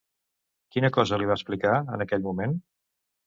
Quina 0.75 0.89
cosa 0.95 1.19
li 1.21 1.29
va 1.31 1.37
explicar, 1.39 1.75
en 1.97 2.05
aquell 2.07 2.25
moment? 2.31 2.57